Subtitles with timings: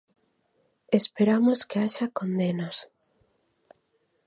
[0.99, 2.77] Esperamos que haxa condenas.